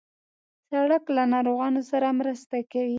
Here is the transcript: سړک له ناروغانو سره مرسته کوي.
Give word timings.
سړک 0.69 1.03
له 1.15 1.23
ناروغانو 1.33 1.81
سره 1.91 2.07
مرسته 2.19 2.55
کوي. 2.71 2.89